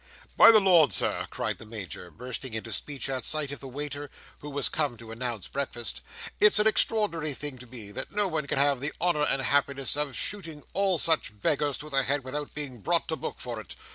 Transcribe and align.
"By 0.35 0.49
the 0.49 0.59
Lord, 0.59 0.93
Sir," 0.93 1.27
cried 1.29 1.59
the 1.59 1.65
Major, 1.67 2.09
bursting 2.09 2.55
into 2.55 2.71
speech 2.71 3.07
at 3.07 3.23
sight 3.23 3.51
of 3.51 3.59
the 3.59 3.67
waiter, 3.67 4.09
who 4.39 4.49
was 4.49 4.67
come 4.67 4.97
to 4.97 5.11
announce 5.11 5.47
breakfast, 5.47 6.01
"it's 6.39 6.57
an 6.57 6.65
extraordinary 6.65 7.35
thing 7.35 7.59
to 7.59 7.67
me 7.67 7.91
that 7.91 8.11
no 8.11 8.27
one 8.27 8.47
can 8.47 8.57
have 8.57 8.79
the 8.79 8.93
honour 8.99 9.25
and 9.25 9.43
happiness 9.43 9.95
of 9.95 10.15
shooting 10.17 10.63
all 10.73 10.97
such 10.97 11.39
beggars 11.39 11.77
through 11.77 11.91
the 11.91 12.01
head 12.01 12.23
without 12.23 12.55
being 12.55 12.79
brought 12.79 13.07
to 13.09 13.15
book 13.15 13.35
for 13.37 13.59
it. 13.61 13.75